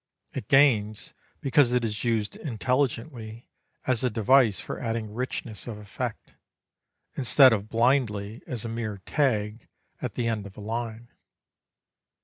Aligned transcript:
It 0.33 0.47
gains 0.47 1.13
because 1.41 1.71
it 1.71 1.85
is 1.85 2.03
used 2.03 2.35
intelligently 2.35 3.47
as 3.85 4.03
a 4.03 4.09
device 4.09 4.59
for 4.59 4.79
adding 4.79 5.13
richness 5.13 5.67
of 5.67 5.77
effect, 5.77 6.33
instead 7.15 7.53
of 7.53 7.69
blindly 7.69 8.41
as 8.47 8.65
a 8.65 8.67
mere 8.67 9.03
tag 9.05 9.67
at 10.01 10.15
the 10.15 10.27
end 10.27 10.47
of 10.47 10.57
a 10.57 10.59
line. 10.61 11.09